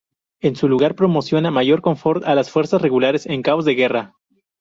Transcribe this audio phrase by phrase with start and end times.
[0.39, 4.15] En su lugar proporciona mayor confort a las fuerzas regulares en casos de guerra.